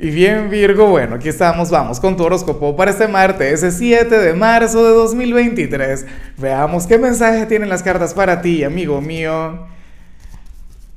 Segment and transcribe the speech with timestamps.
[0.00, 4.16] Y bien Virgo, bueno, aquí estamos, vamos con tu horóscopo para este martes, ese 7
[4.16, 6.06] de marzo de 2023.
[6.36, 9.66] Veamos qué mensaje tienen las cartas para ti, amigo mío.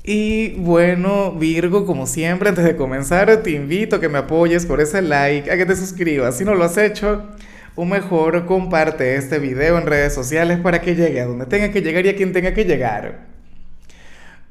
[0.03, 4.79] Y bueno, Virgo, como siempre, antes de comenzar, te invito a que me apoyes por
[4.79, 6.37] ese like, a que te suscribas.
[6.37, 7.23] Si no lo has hecho,
[7.73, 11.81] o mejor, comparte este video en redes sociales para que llegue a donde tenga que
[11.81, 13.25] llegar y a quien tenga que llegar.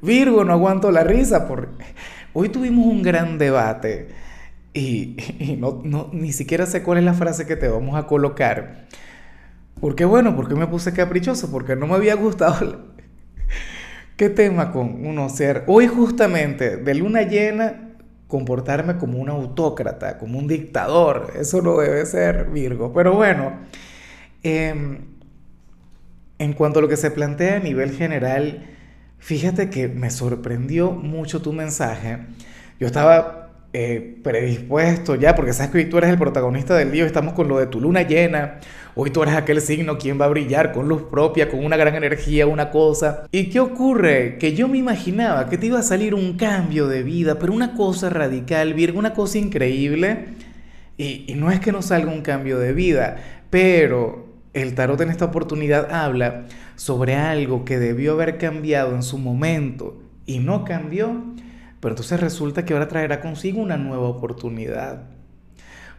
[0.01, 1.85] Virgo, no aguanto la risa porque
[2.33, 4.09] hoy tuvimos un gran debate
[4.73, 5.17] y,
[5.57, 8.85] no, ni siquiera sé cuál es la frase que te vamos a colocar.
[9.79, 12.91] Porque bueno, porque me puse caprichoso, porque no me había gustado.
[14.15, 15.63] ¿Qué tema con uno ser?
[15.67, 17.87] Hoy justamente de luna llena
[18.27, 21.33] comportarme como un autócrata, como un dictador.
[21.37, 22.93] Eso no debe ser Virgo.
[22.93, 23.53] Pero bueno,
[24.43, 24.99] em,
[26.39, 28.69] en cuanto a lo que se plantea a nivel general,
[29.17, 32.19] fíjate que me sorprendió mucho tu mensaje.
[32.79, 33.40] Yo estaba
[33.73, 37.47] eh, predispuesto ya, porque sabes que hoy tú eres el protagonista del día, estamos con
[37.47, 38.59] lo de tu luna llena,
[38.95, 41.95] hoy tú eres aquel signo quien va a brillar con luz propia, con una gran
[41.95, 43.23] energía, una cosa.
[43.31, 44.37] ¿Y qué ocurre?
[44.37, 47.73] Que yo me imaginaba que te iba a salir un cambio de vida, pero una
[47.73, 50.25] cosa radical, Virgo, una cosa increíble.
[50.97, 53.17] Y, y no es que no salga un cambio de vida,
[53.49, 56.43] pero el tarot en esta oportunidad habla
[56.75, 61.23] sobre algo que debió haber cambiado en su momento y no cambió
[61.81, 65.03] pero entonces resulta que ahora traerá consigo una nueva oportunidad.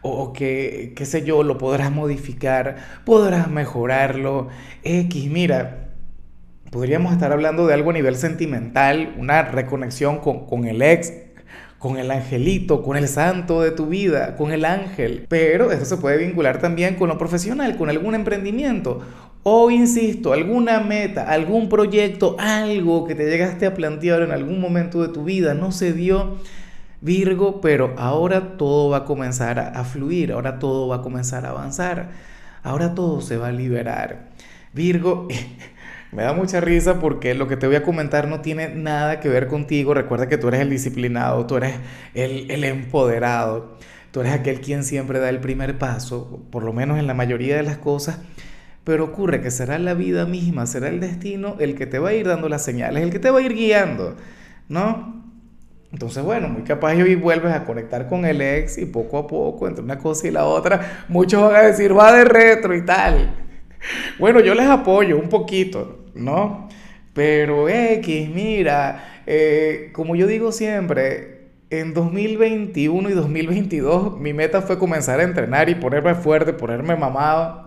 [0.01, 2.75] O, que, qué sé yo, lo podrás modificar,
[3.05, 4.49] podrás mejorarlo.
[4.83, 5.91] X, mira,
[6.71, 11.13] podríamos estar hablando de algo a nivel sentimental, una reconexión con, con el ex,
[11.83, 15.25] con el angelito, con el santo de tu vida, con el ángel.
[15.27, 19.01] Pero esto se puede vincular también con lo profesional, con algún emprendimiento
[19.43, 25.01] o, insisto, alguna meta, algún proyecto, algo que te llegaste a plantear en algún momento
[25.01, 26.37] de tu vida no se dio,
[27.01, 31.49] Virgo, pero ahora todo va a comenzar a, fluir, ahora todo va a comenzar a
[31.49, 32.11] avanzar,
[32.63, 34.29] ahora todo se va a liberar.
[34.71, 35.27] Virgo,
[36.15, 39.29] me da mucha risa porque lo que te voy a comentar no tiene nada que
[39.29, 39.93] ver contigo.
[39.93, 41.75] Recuerda que tú eres el disciplinado, tú eres
[42.13, 43.77] el, el empoderado,
[44.11, 47.55] tú eres aquel quien siempre da el primer paso, por lo menos en la mayoría
[47.55, 48.19] de las cosas
[48.83, 52.13] pero ocurre que será la vida misma, será el destino el que te va a
[52.13, 54.15] ir dando las señales, el que te va a ir guiando,
[54.67, 55.23] ¿no?
[55.91, 59.27] Entonces, bueno, muy capaz y hoy vuelves a conectar con el ex y poco a
[59.27, 62.83] poco, entre una cosa y la otra, muchos van a decir, va de retro y
[62.83, 63.35] tal.
[64.17, 66.69] Bueno, yo les apoyo un poquito, ¿no?
[67.13, 74.79] Pero X, mira, eh, como yo digo siempre, en 2021 y 2022 mi meta fue
[74.79, 77.63] comenzar a entrenar y ponerme fuerte, ponerme mamado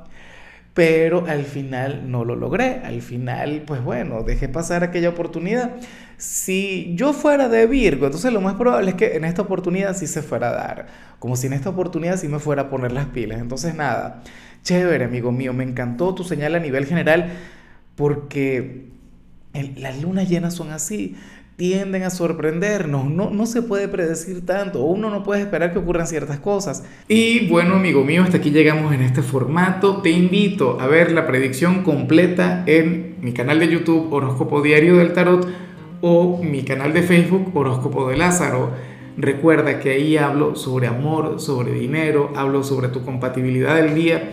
[0.77, 2.83] pero al final no lo logré.
[2.85, 5.77] Al final, pues bueno, dejé pasar aquella oportunidad.
[6.19, 10.07] Si yo fuera de Virgo, entonces lo más probable es que en esta oportunidad sí
[10.07, 10.87] se fuera a dar.
[11.19, 13.41] Como si en esta oportunidad sí me fuera a poner las pilas.
[13.41, 14.23] Entonces nada,
[14.65, 17.31] chévere, amigo mío, me encantó tu señal a nivel general
[17.97, 18.87] porque
[19.77, 21.17] las lunas llenas son así
[21.57, 23.11] tienden a sorprendernos.
[23.11, 26.85] No, no se puede predecir tanto, uno no puede esperar que ocurran ciertas cosas.
[27.09, 30.03] Y bueno, amigo mío, hasta aquí llegamos en este formato.
[30.03, 35.13] Te invito a ver la predicción completa en mi canal de YouTube Horóscopo Diario del
[35.13, 35.49] Tarot
[36.03, 38.73] o mi canal de Facebook Horóscopo de Lázaro.
[39.17, 44.33] Recuerda que ahí hablo sobre amor, sobre dinero, hablo sobre tu compatibilidad del día.